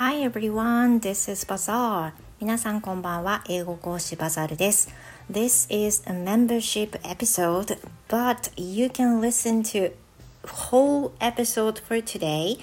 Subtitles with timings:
[0.00, 2.12] Hi everyone, this is Bazaar.
[2.40, 3.42] 皆さんこんばんは。
[3.48, 4.94] 英語講師バザールです。
[5.28, 9.92] This is a membership episode, but you can listen to
[10.44, 12.60] whole episode for today.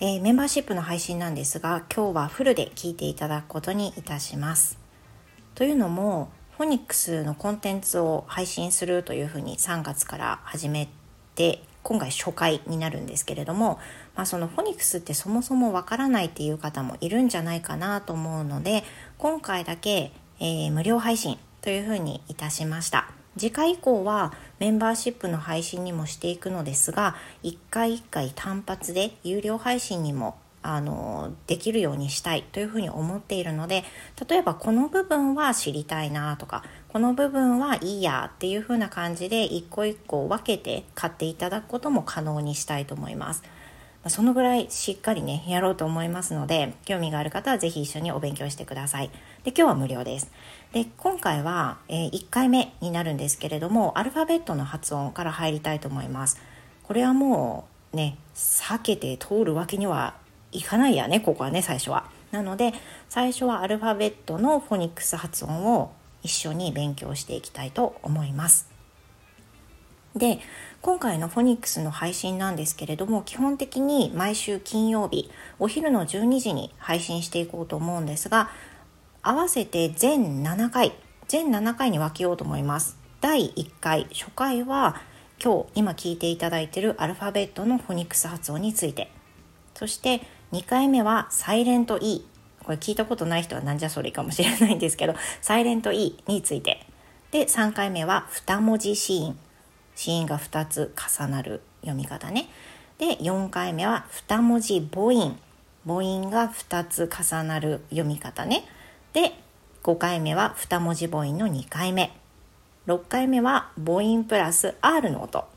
[0.00, 4.76] えー、メンバーシップの配信なんですが、今日はフルで聞いていただくことにいたします。
[5.54, 10.88] というのも、フォニックスのコンテンツを配信するというふうに3月から始め
[11.36, 13.78] て今回初回になるんですけれども、
[14.14, 18.84] まあ、そのフォニックスってそもそもわからないっていう方もいるんじゃないかなと思うので
[19.18, 23.10] 今回だけ、えー、無料配信というふうにいたしました。
[23.38, 33.84] 次回以降はメンバーシップの配信にもしていくのですが1回1回単発で有料配信にもあのできるようにしたいというふうに思っているので
[34.28, 43.42] 例えばこの部分は知りたいなとかこの部分はいいやっていうふうな感じで一個一個分けて買っていただくことも可能にしたいと思います。
[44.08, 49.10] そのぐらいしっかりね、やろうと思いますので、興味がある方はぜひ一緒にお勉強してください。
[49.44, 50.30] で、今日は無料です。
[50.72, 56.40] で、今回は、えー、1回目になるんですけれども、アルファベットの発音から入りたいと思います。
[56.84, 60.14] これはもうね、避けて通るわけには
[60.52, 62.08] いかないやね、ここはね、最初は。
[62.30, 62.72] なので、
[63.08, 65.92] 最初はアルファベットのフォニックス発音を
[66.22, 68.70] 一緒に勉強していきたいと思います。
[70.16, 70.40] で
[70.82, 78.50] 今回のフォニックスの配信なんですけれども基本的に毎週金曜日お昼の12時に配信していこうと思うんですが
[79.22, 80.92] 合わせて全7回
[81.28, 85.00] 全7回に分けようと思います第1回初回は
[85.42, 89.12] 今日今聞いていただいているアルファベットのフォニックス発音について
[89.74, 92.26] そして2回目はサイレント E
[92.70, 96.86] これ聞いたことない人はなんじゃそれかもしれないんですけど、サイレント E について。
[97.30, 99.38] で、3回目は2文字シーン。
[99.96, 102.48] シーンが2つ重なる読み方ね。
[102.98, 105.36] で、4回目は2文字母音。
[105.84, 108.64] 母音が2つ重なる読み方ね。
[109.12, 109.32] で、
[109.82, 112.16] 5回目は2文字母音の2回目。
[112.86, 115.49] 6回目は母音プラス R の音。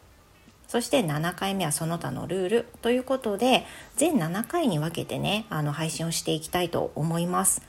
[0.73, 3.63] そして7回目はその他のルールということで
[3.95, 7.61] 全7回に分けてねあの配信をしていきたいと思います。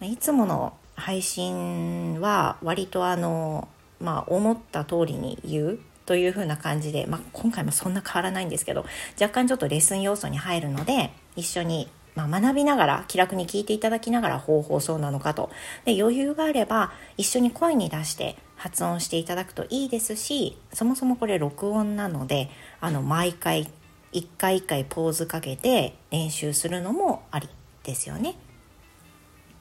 [0.00, 3.68] いつもの配信は割とあの、
[4.00, 8.86] まあ、思った通りに言うという風な感じで、まあ、今回もそんな変わらないんですけど
[9.20, 15.50] 若干ちょっとレッスン要素に入るので一緒にまあ、学びながら気楽に聞いていただきながら方法そうなのかと
[15.86, 22.48] で余裕があれば一緒に声に出して発音していただくといいですしそもそもこれ録音なので
[22.80, 23.68] あの毎回
[24.12, 27.48] 一回一回ポーズかけて練習するのもあり
[27.82, 28.36] ですよね。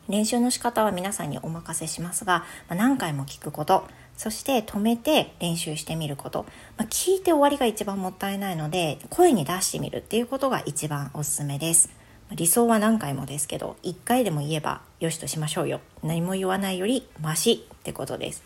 [0.08, 6.46] 練習の仕方は皆さんにお任せしますが、まあ、何回も聞くことそして止めて練習してみること、
[6.78, 11.90] まあ、聞いて終わりが一番もったいないので声に出してみるっていうことが一番おすすめです。
[12.36, 18.44] 理想は何回もですけど1回でも言えばよしとしましょうよ何も言わないよりマシってことです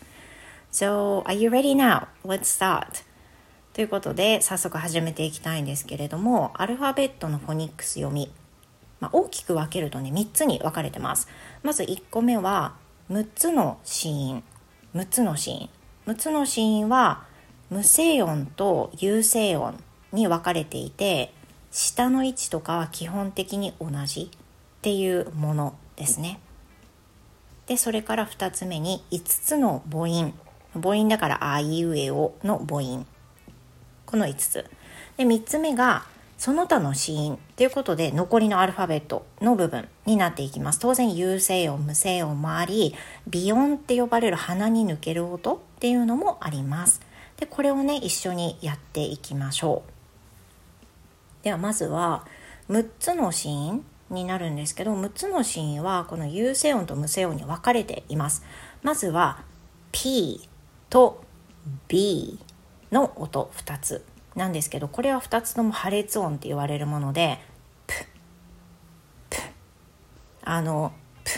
[0.72, 2.08] So are you ready now?
[2.24, 3.04] Let's start.
[3.72, 8.32] ということで早速始めていきたいんですけれどもアルファベットのフォニックス読み、
[9.00, 11.28] まあ、大きく分けるとね3つに分かれてます。
[11.62, 12.74] まず1個目は
[13.10, 14.42] 6つの子音
[14.94, 15.68] 6つの子音
[16.06, 17.24] 6つの子音は
[17.68, 19.74] 無声音と有声音
[20.12, 21.32] に分かれていて
[21.70, 24.38] 下の位置とかは基本的に同じっ
[24.80, 26.40] ていうものですね。
[27.66, 30.32] でそれから2つ目に5つの母音。
[30.76, 33.06] 母音だから「あいうえお」の母音。
[34.06, 34.64] この5つ。
[35.16, 36.04] で3つ目が
[36.38, 40.78] その他の子音ということで残りのアルファベットの部分になっていきます。
[40.78, 42.94] 当然有声音無声音もあり
[43.32, 47.00] 鼻音って呼ばれる鼻に抜ける音っていうのもあります。
[47.38, 49.82] でこれをね一緒にやっていきましょ
[51.42, 51.44] う。
[51.44, 52.26] ではまずは
[52.68, 58.44] 6つの子音になるんですけど6つの子音はこの有声音と無声音に分かれています。
[58.82, 59.42] まずは
[59.90, 60.48] P
[60.90, 61.24] と
[61.88, 62.38] B
[62.92, 64.04] の音2つ。
[64.34, 67.38] なんですけどこれは2つとも破裂音って言われるもので
[67.86, 67.94] プ
[69.30, 69.36] プ。
[70.44, 70.92] あの
[71.24, 71.34] プっ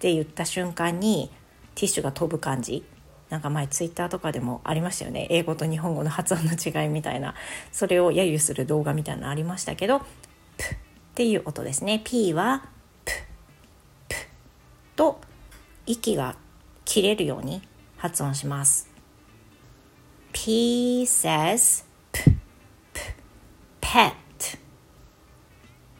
[0.00, 1.30] て言った瞬間に
[1.76, 2.84] ティッシュが飛ぶ感じ。
[3.28, 5.28] なんか前ツイッターとかでもありましたよね。
[5.30, 7.36] 英語と日本語の発音の違いみたいな。
[7.70, 10.00] それを揶揄する動画みたいなのありましたけど
[10.58, 10.76] 「プ」っ
[11.14, 12.02] ていう音ですね。
[12.04, 12.64] P は
[13.06, 13.12] 「プ」
[14.10, 14.16] 「プ」
[14.96, 15.20] と
[15.86, 16.34] 息が
[16.84, 17.62] 切れるように
[17.96, 18.89] 発音します。
[20.32, 22.22] P says p,
[22.92, 23.00] p,
[23.80, 24.12] pet.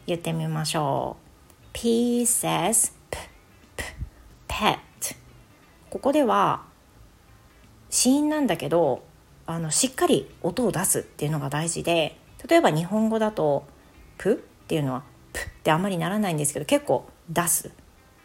[0.07, 1.27] 言ってみましょう。
[1.73, 3.19] P says p,
[3.77, 3.85] p,
[4.49, 4.79] pet.
[5.91, 6.65] ここでは
[7.91, 9.03] 死因なんだけど
[9.47, 12.17] あのしっかり音を出すっていうのが大事で
[12.49, 13.67] 例えば日本語だと
[14.17, 14.35] 「プ」
[14.65, 17.73] っていうのはプってあんまりならないんですけど結構出す。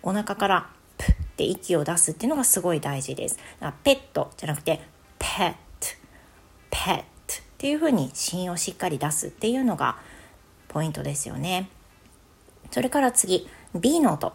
[0.03, 3.39] お腹からプって息を出すっていうのがすごい大事です。
[3.83, 4.81] ペットじゃなくて
[5.17, 5.64] ペット
[6.85, 7.05] ペットっ
[7.57, 9.97] ていうふうに芯をしっかり出すっていうのが
[10.67, 11.69] ポイントですよね
[12.71, 14.33] それから次 B の音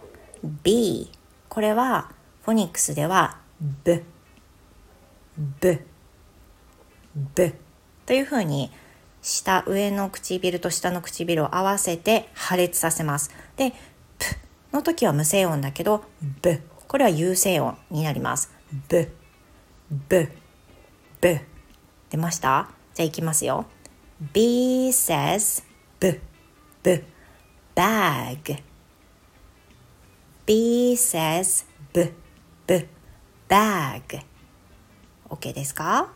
[0.62, 1.10] B
[1.48, 3.36] これはフォニックスでは
[3.84, 4.02] ブ
[5.60, 5.84] ブ
[7.34, 7.54] ブ
[8.06, 8.70] というふうに
[9.22, 13.30] 下上の唇と下の唇を合わせて破裂させます。
[13.56, 13.72] で、
[14.18, 14.26] プ
[14.72, 16.04] の時は無声音だけど、
[16.42, 16.62] ブ。
[16.88, 18.50] これは有声音になります。
[18.88, 19.10] ブ、
[20.08, 20.28] ブ、
[21.20, 21.49] ブ。
[22.10, 22.68] 出ました？
[22.94, 23.66] じゃあいきますよ。
[24.32, 25.62] B says
[25.98, 26.20] ブ、
[26.82, 27.04] ブ、
[27.74, 28.62] bag。
[30.44, 32.12] B says ブ、
[32.66, 32.88] ブ、
[33.48, 34.22] bag。
[35.28, 36.12] OK ですか？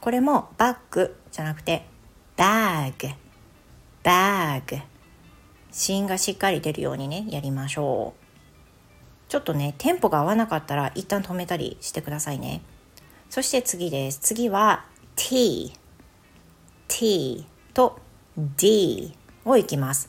[0.00, 1.86] これもバッグじゃなくて
[2.36, 3.08] バッグ
[4.04, 4.76] バッグ
[5.72, 8.20] 芯がしっかり出るようにねやりましょう。
[9.28, 12.60] ちょっとねテンポが合わなかったら一旦止めたりしてくださいね。
[13.36, 14.20] そして次です。
[14.20, 15.70] 次は T
[16.88, 17.44] T
[17.74, 18.00] と
[18.38, 20.08] D をいきます。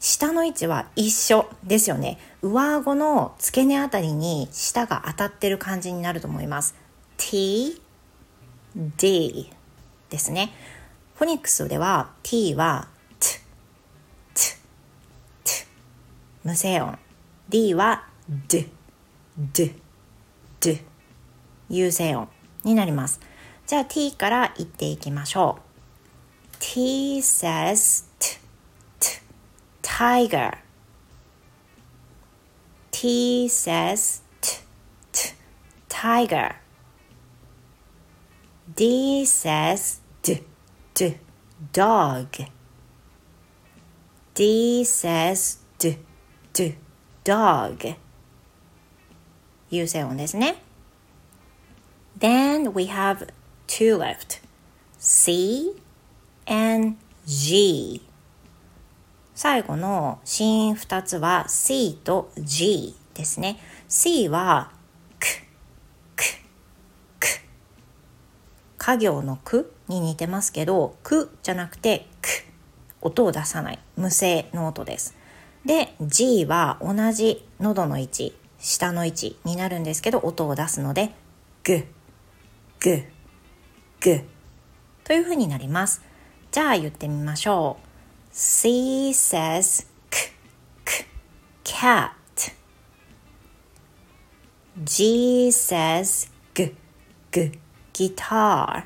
[0.00, 2.16] 下の位置は一緒ですよね。
[2.40, 6.74] 上顎の付け根あたりに舌が当たってる感じになると思います。
[7.18, 7.78] T
[8.74, 9.52] D
[10.08, 10.50] ですね。
[11.16, 12.88] フォニックスでは T は
[13.20, 13.38] T、
[14.32, 14.56] T、
[15.44, 15.66] T
[16.42, 16.98] 無声音。
[17.50, 18.08] D は
[18.48, 18.66] D、
[19.36, 19.74] D、
[20.58, 20.80] D
[21.68, 22.28] 有声音。
[22.64, 23.20] になります。
[23.66, 26.56] じゃあ T から言っていきましょう。
[26.58, 28.38] T says T,
[29.00, 29.20] T,
[29.82, 30.58] tiger.
[32.90, 34.60] T says T,
[35.12, 35.34] T,
[35.88, 36.62] tiger.
[38.74, 40.42] D says d,
[40.94, 41.18] d,
[41.72, 42.46] dog.
[44.34, 45.98] D says d,
[46.54, 46.76] d,
[47.24, 47.96] dog.
[49.68, 50.56] 有声音ですね。
[52.22, 53.26] Then we have
[53.66, 54.40] two left.
[54.96, 55.74] C
[56.46, 56.96] and
[57.26, 58.00] G.
[59.34, 63.58] 最後の子音2つは C と G ですね。
[63.88, 64.70] C は
[68.78, 72.44] 家業のくに似てますけど、くじゃなくてく。
[73.00, 73.80] 音を出さない。
[73.96, 75.16] 無声の音です。
[75.66, 81.10] で、G は同じ喉の位置、下の位置になるんですけど、音を出すので、
[81.64, 81.84] ぐ、
[82.82, 83.00] ぐ、
[84.00, 84.20] ぐ
[85.04, 86.02] という風になります。
[86.50, 87.86] じゃあ言ってみましょう。
[88.32, 90.32] C says k,
[90.84, 91.06] k,
[91.62, 92.10] cat.
[94.82, 96.74] G says g,
[97.30, 97.52] g,
[97.92, 98.84] guitar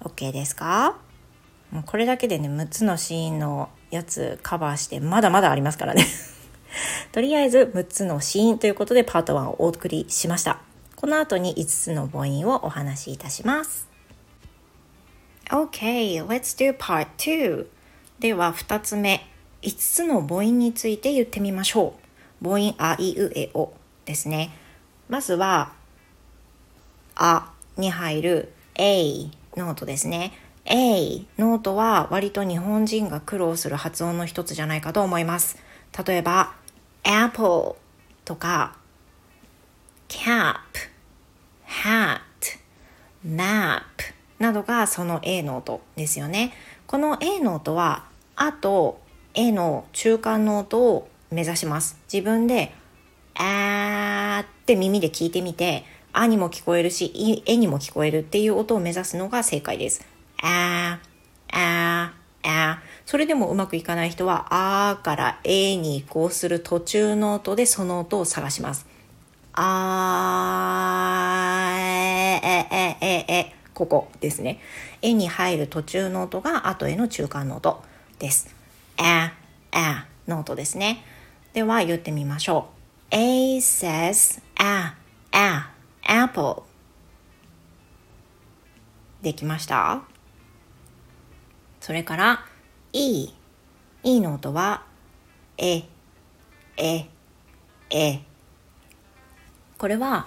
[0.00, 0.96] OK ですか？
[1.70, 6.06] もうこれだけでね6つのシーンのやつカバーしてまだまだありますからね
[7.12, 10.62] とりあえず6つのシーンということでパート1をお送りしました
[11.00, 13.86] この後に5つの母音をお話しいたします
[15.48, 17.66] Okay, let's do part 2
[18.18, 19.24] では2つ目
[19.62, 21.94] 5つの母音について言ってみましょ
[22.42, 23.72] う母音あいうえお
[24.06, 24.50] ですね
[25.08, 25.72] まずは
[27.14, 30.32] あに入る A の音ですね。
[30.64, 35.58] A の音は割と日本人が苦労する発音の一つじゃないかと思います。
[36.06, 36.54] 例えば
[37.04, 37.74] Apple
[38.24, 38.77] とか
[40.08, 40.56] Cap、
[41.66, 42.20] Hat、
[43.26, 43.82] Map
[44.38, 46.52] などがその A の音ですよね。
[46.86, 49.00] この A の音はあと
[49.34, 51.98] A の中間の音を目指します。
[52.12, 52.72] 自分で
[53.34, 60.04] あーって耳で聞いてみてあにも聞こえるし、えにも聞こえるっていう音を目指すのが正解です。
[60.42, 62.88] あー、あー、あー。
[63.04, 68.86] それでもうまくいかない人は、あーからえに移行する途中の音でその音を探します。
[69.60, 71.78] あー、
[72.46, 74.60] え、え、え、え、ここですね。
[75.02, 77.82] えに入る途中の音が後への中間の音
[78.20, 78.54] です。
[78.98, 79.32] あ、
[79.72, 81.02] あの音ですね。
[81.54, 82.68] では言ってみましょ
[83.10, 83.16] う。
[83.16, 84.94] A says, あ、
[85.32, 85.72] あ、
[86.06, 86.62] apple
[89.22, 90.02] できました？
[91.80, 92.46] それから
[92.92, 93.30] E
[94.04, 94.84] E の音は
[95.56, 95.82] え
[96.76, 97.08] え
[97.90, 98.20] え
[99.78, 100.26] これは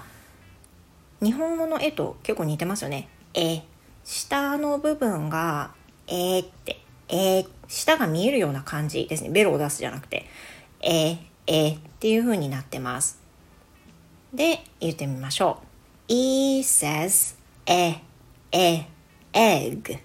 [1.21, 3.09] 日本語の絵と結構似てますよね。
[3.33, 3.61] え
[4.03, 5.71] 下の部分が
[6.07, 6.79] えって
[7.09, 9.29] えー、舌が見えるような感じですね。
[9.29, 10.25] ベロを出すじゃなくて。
[10.79, 13.19] え、え、っていう風になってます。
[14.33, 16.13] で言ってみましょう。
[16.13, 17.95] E says e,
[18.51, 18.85] e,
[19.33, 19.99] egg.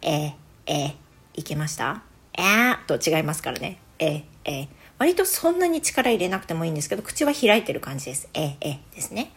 [0.00, 0.34] え、
[0.66, 0.96] え、
[1.34, 2.02] いけました？
[2.32, 3.78] えーと違いますからね。
[3.98, 4.68] え、え。
[4.98, 8.28] 割とそんなに力入れなくてもいいんですけど、口は開いてる感じです。
[8.34, 9.30] え、えですね。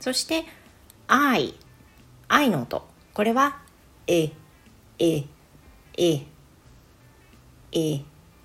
[0.00, 0.44] そして、
[1.06, 1.54] I。
[2.28, 2.86] I の音。
[3.14, 3.60] これは、
[4.06, 4.30] え、
[4.98, 5.24] え、
[5.96, 6.22] え、
[7.72, 8.00] え、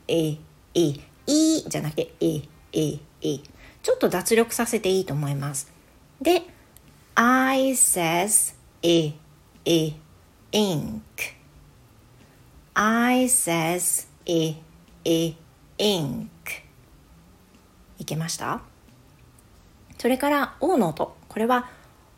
[0.08, 0.38] え、
[0.75, 0.82] え、
[1.25, 2.41] いじゃなくて、え、
[2.74, 3.39] え、え。
[3.82, 5.72] ちょっと脱力させていいと思います。
[6.22, 6.44] で、
[7.15, 9.13] I says, え、
[9.65, 9.94] え、
[10.51, 11.01] ink.
[12.74, 14.56] I says, え、
[15.03, 15.34] え、
[15.77, 16.27] ink
[18.00, 18.62] いけました？
[19.98, 21.15] それから O の音。
[21.27, 21.69] これは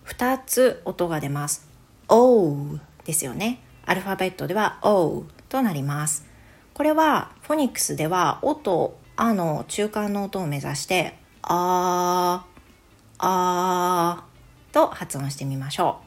[0.06, 1.68] 2つ音が出ます。
[2.08, 3.62] O ですよね。
[3.86, 6.26] アルファベットでは O となります。
[6.74, 12.60] これはフォニックスでは「お」と「あ」の中間の音を目指して「あー」
[13.20, 16.00] 「あー」と発音してみましょ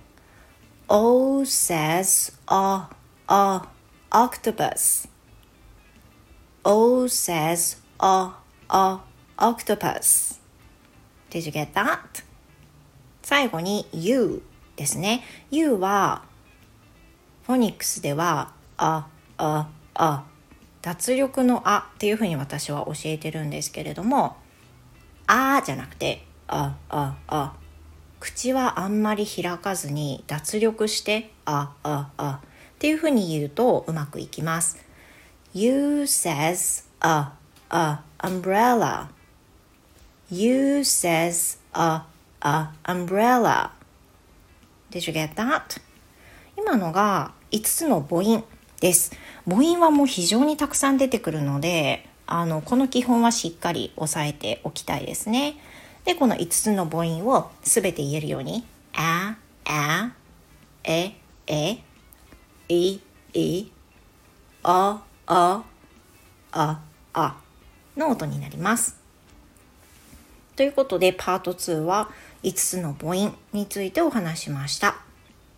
[0.89, 0.95] う。
[0.95, 2.89] O says a
[3.29, 3.63] a
[4.11, 5.09] octopus
[6.65, 8.31] O says a
[8.69, 9.01] a
[9.37, 10.39] octopus.
[11.31, 11.99] Did you get that?
[13.23, 14.43] 最後に You
[14.77, 15.25] ですね。
[15.51, 16.23] You は
[17.47, 20.25] フォニックスではあああ
[20.83, 24.37] 脱力のあっていうふうに私は教えてるんですけれども
[25.27, 27.55] あじゃなくてあああ
[28.21, 34.92] 口はあんまり開かずに脱力してあああっていうふうに言うとうまくいきます。
[35.55, 37.27] You says a
[37.71, 39.11] a umbrella.
[40.31, 42.05] You says a
[42.41, 43.73] a umbrella.
[44.91, 45.79] Did you get that?
[46.57, 48.45] 今のが5つの母音
[48.81, 49.13] です。
[49.47, 55.57] 母音はもう非常にたくさん出てくるので、あのこの基本はしっかり押さえておきたいですね。
[56.07, 60.13] で、この5つの母音をすべて言えるように、あ、あ、
[60.83, 61.13] え、
[61.47, 61.79] え、
[62.71, 63.01] い、
[63.35, 63.71] い、
[64.63, 65.03] あ、
[65.35, 65.65] あ、
[66.53, 66.81] あ、
[67.15, 67.37] あ
[67.97, 68.97] の音になります。
[70.57, 72.11] ということで、パート2は
[72.43, 74.97] 5つの母音についてお話しました。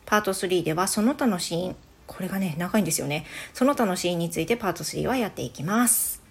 [0.06, 1.76] パート3ではその他のシーン、
[2.06, 3.26] これがね、長いんですよね。
[3.52, 6.22] その他のシーンについてパート3はやっていきます。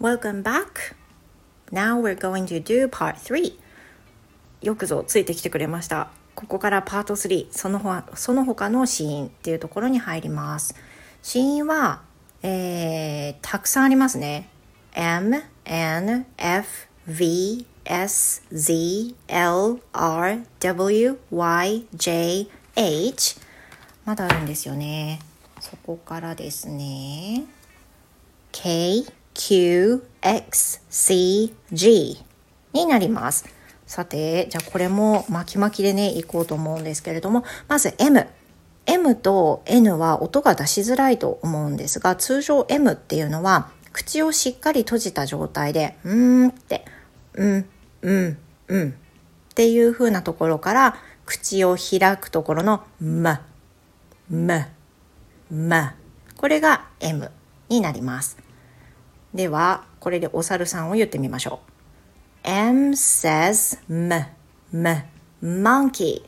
[0.00, 0.94] Welcome back!
[1.72, 3.54] Now we're going to do part 3.
[4.60, 6.10] よくぞついてきてくれました。
[6.34, 10.74] ここからパート3、その他その他のシーンっていうところに入ります。
[11.22, 12.02] 死因は、
[12.42, 14.48] えー、たくさんありますね。
[14.94, 23.36] M, N, F, V, S, Z, L, R, W, Y, J, H
[24.04, 25.20] まだあるんですよね。
[25.60, 27.44] そこからですね。
[28.50, 32.16] K, Q, X, C, G
[32.72, 33.44] になります。
[33.86, 38.26] さて、じゃあこれも巻き巻きでね、いこうと思うんですけれども、まず M。
[38.86, 46.84] M と N は音が出しづらいと思うんですが、通常 M っていうのは口をしっかり閉じた状態で、うーんって、
[47.34, 47.66] うん、
[48.02, 50.96] うん、うんっていう風なところから
[51.26, 53.42] 口を開くところのま、
[54.30, 54.68] ま、
[55.50, 55.94] ま。
[56.36, 57.30] これが M
[57.68, 58.38] になります。
[59.34, 61.70] では、これでお猿さんを言ってみましょう。
[62.42, 64.26] M says m,
[64.72, 65.04] m,
[65.42, 66.22] monkey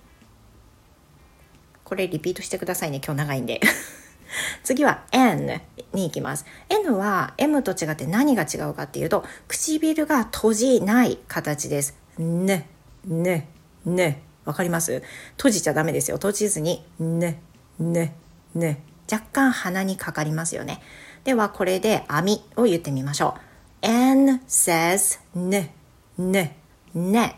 [1.93, 3.03] これリピートしてくださいね。
[3.05, 3.61] 今日長いんで。
[4.65, 5.61] 次は N
[5.93, 6.47] に行きます。
[6.71, 11.95] N は M と違って何が違うかっていうと、唇が閉じない形です。
[12.17, 12.67] ね、
[13.05, 13.47] ね、
[13.85, 14.23] ね。
[14.47, 15.03] わかります？
[15.37, 16.17] 閉じちゃダメですよ。
[16.17, 17.43] 閉じずに、ね、
[17.79, 18.15] ね、
[18.55, 18.81] ね。
[19.13, 20.81] 若干鼻にかかりますよね。
[21.25, 23.35] では、これで網を言ってみましょ
[23.83, 23.87] う。
[23.87, 25.75] N says ね、
[26.17, 26.57] ね、
[26.97, 27.35] net。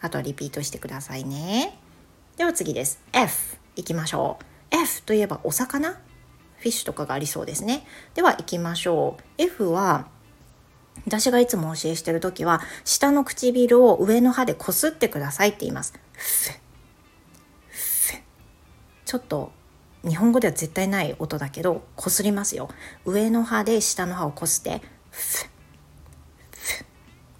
[0.00, 1.76] あとはリピートしてくださいね。
[2.38, 3.00] では次です。
[3.12, 4.38] F いきましょ
[4.70, 4.76] う。
[4.76, 5.90] F といえばお魚？
[5.90, 7.84] フィッシュとかがありそうですね。
[8.14, 9.22] では行きましょう。
[9.38, 10.06] F は
[11.04, 15.94] 私がいつも教えしてる時は下の唇を上の歯でこすってくださいって言います。
[19.04, 19.50] ちょっと
[20.04, 22.68] 日本語では絶対ない音だけどこすりますよ。
[23.04, 24.80] 上の歯で下の歯をこすって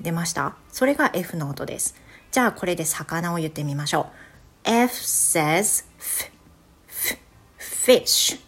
[0.01, 1.95] 出ましたそれが F の音です。
[2.33, 4.28] じゃあこれで魚を言ってみましょう。
[4.71, 6.31] F says f,
[6.87, 7.17] f,
[7.59, 8.39] fish.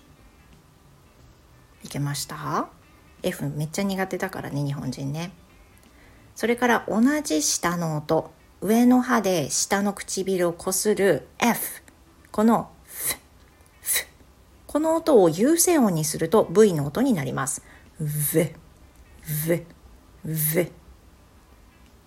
[1.82, 2.68] いけました
[3.22, 5.32] ?F めっちゃ苦手だからね日本人ね。
[6.36, 8.30] それから同じ下の音。
[8.60, 11.82] 上の歯で下の唇をこする F
[12.30, 13.18] この f,
[13.82, 14.06] f
[14.66, 17.62] この音を優先音にすると V の音になります。
[17.98, 18.50] V,
[19.48, 19.64] v,
[20.26, 20.70] v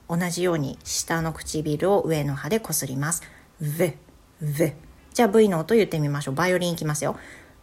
[0.07, 3.23] 同じように下の唇を上の歯でこすります。
[3.59, 3.93] V,
[4.43, 4.73] v
[5.13, 6.35] じゃあ V の音言ってみましょう。
[6.35, 7.15] バイオリンいきますよ。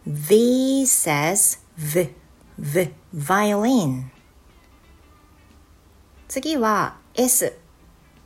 [0.07, 2.09] V says V,
[2.57, 4.05] V, violin.
[6.27, 7.53] 次は S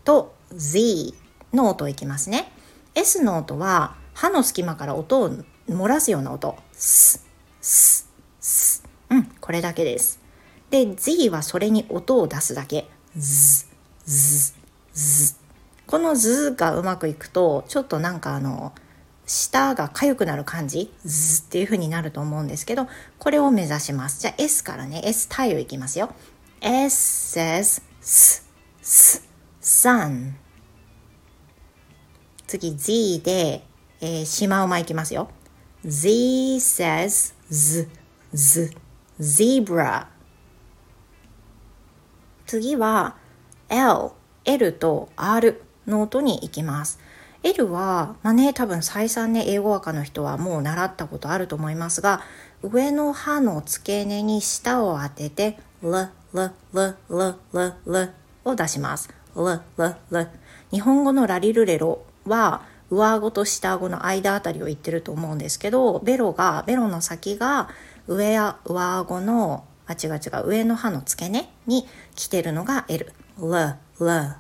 [0.04, 1.16] と Z
[1.54, 2.52] の音いきますね。
[2.94, 5.32] S の音は歯の隙間から音を
[5.68, 6.56] 漏らすような音。
[6.72, 7.26] ス、
[7.60, 8.08] ス、
[8.40, 8.84] ス。
[9.10, 10.20] うん、これだけです。
[10.70, 12.88] で、Z はそれに音を出すだけ。
[13.18, 13.66] ズ、
[14.06, 14.54] ズ、
[14.94, 15.45] ズ。
[15.88, 18.74] このズがうまくいくと、ちょっとなんかあの、
[19.26, 22.88] 舌が痒くなる感じ、ズっていう風になると思うんですけど、
[23.20, 24.22] これを目指します。
[24.22, 26.14] じゃあ S からね、S タイをいきますよ。
[26.62, 28.48] S says S,
[28.82, 29.28] S,
[29.62, 30.34] sun.
[32.48, 33.64] 次 Z で、
[34.02, 35.30] えー、シマウマいきますよ。
[35.84, 37.90] Z says Z,
[38.34, 38.76] Z,
[39.20, 40.08] zebra.
[42.46, 43.16] 次は
[43.70, 44.12] L、
[44.46, 47.00] L と R の音に行きます。
[47.44, 52.22] L は、まあね、多分再三ね、英語赤の人はもう習ったことあると思いますが、
[52.64, 58.14] 上の歯の付け根に舌を当てて、l, l, l, l, l, l
[58.44, 59.10] を出します。
[59.38, 60.28] l, l, l。
[60.72, 67.70] 日本語のラリルレロは、上顎と下顎の間あたりを言ってると思うんですけど、ベロが、ベロの先が
[68.08, 73.14] 上や上顎の、あ、違う違う、上の歯の付け根に来てるのが L。
[73.40, 74.36] l, l, l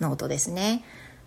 [0.00, 0.84] の音ですね。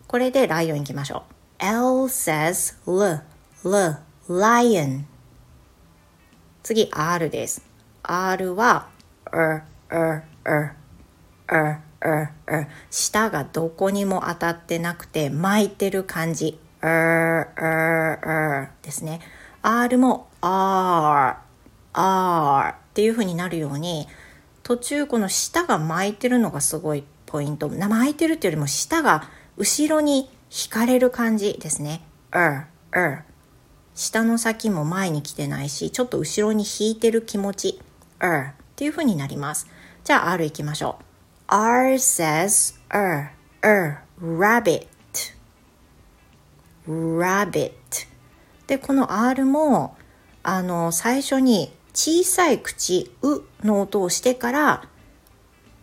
[0.08, 1.66] これでライオン行きましょう。
[1.66, 1.76] L
[2.08, 3.22] says l,
[3.66, 3.98] l,
[4.30, 5.04] lion.
[6.62, 7.64] 次 R です。
[8.04, 8.90] R は
[9.32, 10.76] er, r, r,
[11.48, 12.68] r, r, r.
[12.92, 16.60] 舌がどこにも当たってなくて巻いてる感じ。
[16.82, 19.22] r, r, r ですね。
[19.64, 21.38] R も R,
[21.94, 24.08] R っていう風になるように
[24.62, 27.04] 途中この舌が巻いてるのがすごい
[27.36, 27.68] ポイント。
[27.68, 32.02] 巻いてるっていうよりも舌が後ろに引かれる感じですね。
[32.32, 32.64] er,
[32.94, 33.24] er
[33.94, 37.82] 下の先も前に来てないし、ちょっと後ろに引いてる気持ち。
[38.22, 39.68] er っていう風になります。
[40.06, 41.04] じゃあ R 行きましょう。
[41.48, 44.88] R says er, er, rabbit,
[46.88, 47.74] rabbit
[48.68, 49.98] で、この R も、
[50.42, 54.88] あの、最初に小さい口、うの音をしてから、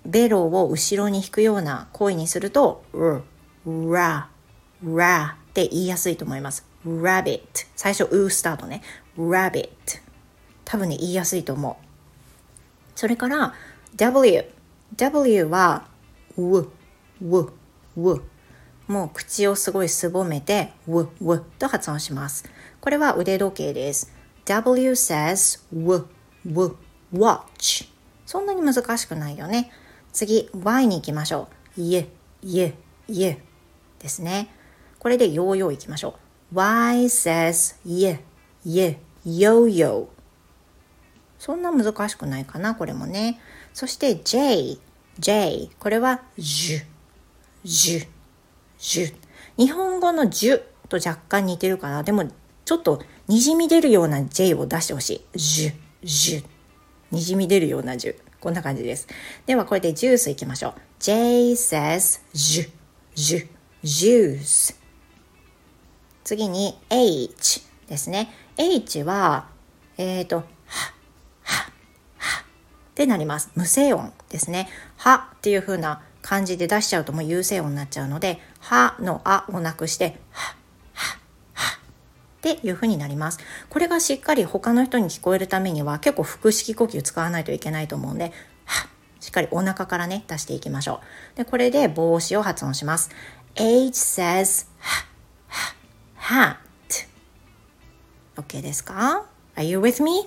[0.04, 3.22] ベロを後ろに引くような声にすると、う、
[3.92, 4.28] ら、
[4.82, 6.66] らって言いやすいと思います。
[6.86, 7.40] rabbit
[7.76, 8.82] 最初うスタートね。
[9.16, 9.68] rabbit
[10.64, 11.84] 多分ね言いやすいと思う。
[12.96, 13.54] それから
[13.96, 14.44] W
[14.96, 15.86] W は
[16.36, 17.52] う、う、
[17.96, 18.22] う。
[18.88, 22.44] もう口をすごいすぼめてう、うと発音します。
[22.80, 24.12] これは腕時計です。
[24.44, 26.06] W says う、
[26.46, 26.76] う、
[27.14, 27.88] watch
[28.26, 29.70] そんなに難しくないよね。
[30.12, 32.08] 次 Y に行きましょういえ、
[32.42, 32.74] いえ、
[33.08, 33.38] いえ
[33.98, 34.54] ですね。
[34.98, 36.16] これでヨーヨーいきましょ
[36.52, 36.56] う。
[36.56, 38.20] Y says yeah,
[38.64, 40.08] yeah, yo yo.
[41.38, 43.40] そんな難しくないかな、これもね。
[43.72, 44.78] そして J,
[45.18, 45.70] J。
[45.80, 46.78] これはじゅ、
[47.64, 48.00] じゅ、
[48.78, 49.14] じゅ。
[49.56, 52.02] 日本語のじゅと若干似てるかな。
[52.02, 52.26] でも
[52.64, 55.38] ちょっとにじみ出るような J を出してほしい。
[55.38, 55.72] じゅ、
[56.04, 56.42] じゅ。
[57.10, 58.21] にじみ出るようなじゅ。
[58.42, 59.08] こんな感じです。
[59.46, 60.74] ではこれでジュースいきましょう。
[60.98, 62.70] J says じゅ、
[63.14, 63.62] じゅ。
[63.82, 64.76] juice
[66.24, 69.48] 次に h ですね h は
[69.98, 70.42] えっ、ー、とは
[71.42, 71.72] は
[72.18, 80.54] はってなります無声音ですねはっていう風な感じで出しちゃうともう有声音になっちゃうのではのあをなくしては
[82.42, 83.38] っていう風になります
[83.70, 88.32] これがしっかり他の人に聞こえるためには結構腹式呼吸使わないといけないと思うんで
[88.64, 88.88] はっ
[89.20, 91.00] しっかりお腹からね出していきましょ
[91.34, 93.10] うでこれで帽子を発音します
[93.54, 94.66] H says
[96.16, 96.56] hat.
[98.36, 99.26] OK ですか
[99.56, 100.26] ?Are you with me?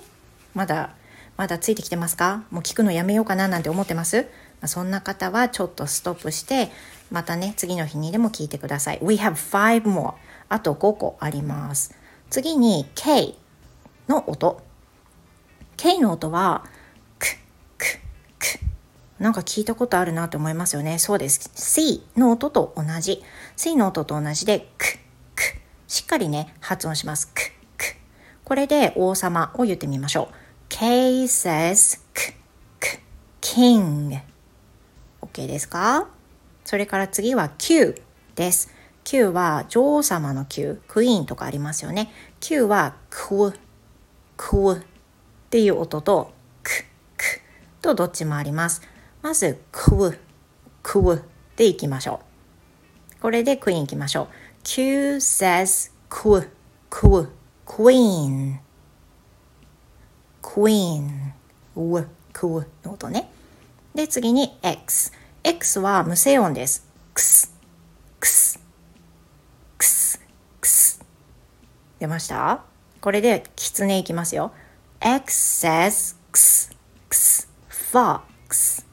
[0.54, 0.94] まだ、
[1.36, 2.44] まだついてきてますか？
[2.50, 4.26] もう聞くのやめようかななんて思ってます？
[4.60, 6.70] ま、そんな方はちょっとストップして、
[7.10, 9.00] またね、次の日にでも聞いてください。
[9.02, 10.14] We have five more.
[10.48, 11.94] あと5個あります。
[12.36, 13.34] 次に K
[14.08, 14.62] の音。
[15.78, 16.66] K の音は、
[19.18, 20.98] なんか聞いたことあるなと思いますよね。
[20.98, 21.50] そうです。
[21.54, 23.22] C の音と同じ。
[23.56, 24.98] C の音と同じで、く、
[25.34, 25.42] く。
[25.88, 27.28] しっかりね、発音します。
[27.28, 27.40] く、
[27.78, 27.96] く。
[28.44, 30.34] これで王様を言ってみましょう。
[30.68, 32.34] K says く、
[32.78, 33.00] く、
[33.40, 34.20] king。
[35.22, 36.06] OK ですか？
[36.66, 37.94] それから次は Q
[38.34, 38.75] です。
[39.06, 42.10] Q は女王様の Q、クイーンとかありますよね。
[42.40, 43.54] Q はく、
[44.36, 44.80] くっ
[45.48, 46.84] ていう音と、く、
[47.16, 47.40] く
[47.80, 48.82] とどっちもあります。
[49.22, 50.18] まず、く、
[50.82, 51.22] く
[51.56, 52.20] でいきましょ
[53.18, 53.22] う。
[53.22, 54.28] これでクイーンいきましょう。
[54.64, 56.50] Q says く、
[56.90, 57.30] く、
[57.64, 58.66] queen。
[60.56, 61.32] queen
[61.74, 63.30] w クウの音ね
[63.94, 65.12] で次に x
[65.44, 67.54] x は無声音ですクス
[68.18, 68.58] クス
[69.76, 70.20] クス
[70.60, 71.00] クス
[71.98, 72.62] 出ました？
[73.00, 74.52] これでキツネいきますよ。
[75.00, 76.76] X says クス
[77.08, 78.84] クス fox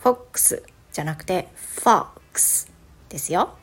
[0.00, 0.62] fox
[0.92, 1.48] じゃなくて
[1.82, 2.70] fox
[3.08, 3.56] ですよ。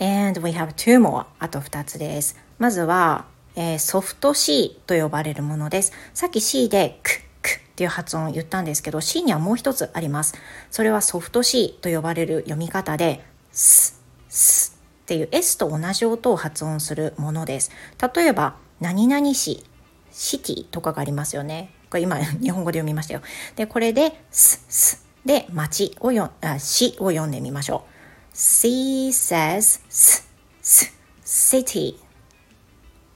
[0.00, 1.26] And we have two more.
[1.38, 2.36] あと2つです。
[2.58, 3.26] まずは、
[3.56, 5.92] えー、ソフト C と呼ばれるものです。
[6.14, 10.34] さっき C でクックっていう発音を言ったんですけど C にはもう一つあります。
[10.70, 14.77] それはソフト C と呼ばれる読み方でスス
[15.08, 17.70] っていう S と同じ音を発音するものです
[18.14, 19.64] 例えば何々市
[20.10, 23.22] シティとかがありますよねこれ今 日本語で読みましたよ
[23.56, 30.28] でこれでススで町をよあ市を読んでみましょう C says s,
[30.60, 30.92] s,
[31.24, 31.98] city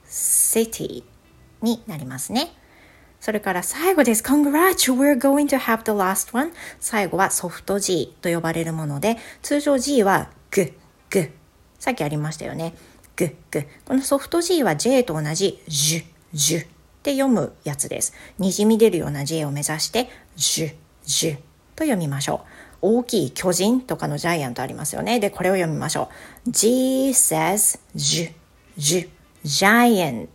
[0.07, 1.03] city
[1.61, 2.51] になりますね。
[3.19, 4.21] それから最後です。
[4.21, 4.93] Congrats!
[4.93, 6.51] We're going to have the last one.
[6.79, 10.73] 最後はソフト G と呼ばれるもので、通常 G はグ、
[11.09, 11.31] グ。
[11.83, 12.73] さっきありましたよね。
[13.17, 13.67] グッ、グ。
[13.83, 16.67] このソフト G は J と同じジュ、ジュっ
[17.03, 18.13] て読むやつです。
[18.39, 21.35] にじみ出るような J を目指して、ジュ、ジュ
[21.75, 22.45] と読みましょ
[22.81, 22.99] う。
[22.99, 25.19] 大きい巨人とかのジャイアントありますよね。
[25.19, 26.07] で、これを読みましょ
[26.47, 26.51] う。
[26.51, 28.33] G says ジュ、
[28.77, 29.09] ジュ、
[29.43, 30.29] giant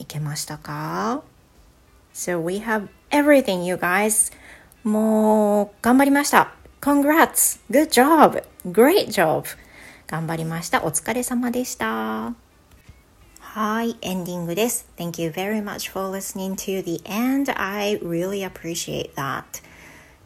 [0.00, 1.22] いけましたか
[2.12, 4.32] ?So we have everything you guys
[4.82, 7.60] もう頑張りました Congrats!
[7.70, 8.42] Good job!
[8.66, 9.44] Great job!
[10.12, 12.34] 頑張りましたお疲れ様でした
[13.40, 14.86] はい、エンディングです。
[14.98, 17.50] Thank you very much for listening to the end.
[17.58, 19.44] I really appreciate that.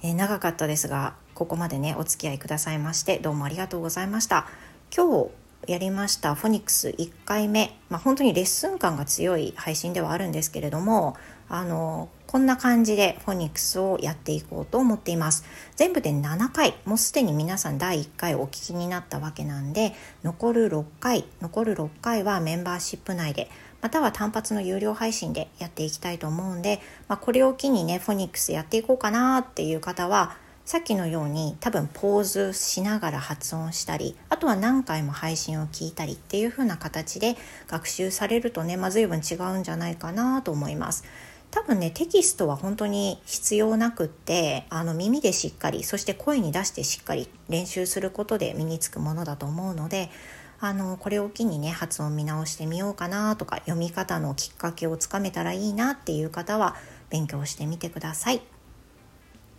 [0.02, 4.48] え、長かったですが、ここまでね、お付き合いくださいまして、どうもありがとうございました。
[4.96, 5.30] 今日
[5.66, 6.34] やりました。
[6.34, 11.16] フォニックス1回目、まあ、本当にレッスン感が強い配信ではあるんですけれども
[11.48, 15.44] あのこんな感じでフォニックスをやっていこうと思っています。
[15.76, 16.74] 全部で7回。
[16.84, 21.24] もうすでに皆さん第1回お聞きになったわけなんで残る6回。
[21.40, 23.48] 残る6回はメンバーシップ内で
[23.80, 30.36] または単発の有料配信でやっていきたいと思うんで、まあ、これを機にねフォニックスやっていこうかなっていう方は
[30.66, 37.36] さっきのように多分ポーズしながら発音したりあとは何回も配信を聞いたりっていう風な形で
[37.68, 41.04] 学習されるとね、まあ、随分違うんじゃないかなと思います。
[41.52, 50.10] 多分ねテキストは本当に必要なくってあの耳でしっかりそして声に出してしっかり練習することで身につくものだと思うので
[50.58, 56.74] あのこれを機にね発音見直してみようかなとか読み方のきっかけをつかめたらいいなっていう方は
[57.08, 58.55] 勉強してみてください。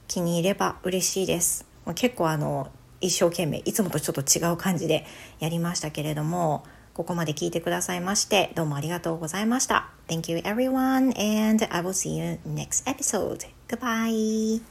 [0.08, 1.66] 気に入れば嬉しいです。
[1.96, 2.70] 結構あの
[3.02, 5.06] 一生懸命いつもとちょっと違う感じで
[5.40, 9.90] やりましたけれどもここまで聞いてくださいましてどうもありがとうございました。
[10.08, 13.48] Thank you everyone and I will see you next episode.
[13.68, 14.62] Goodbye!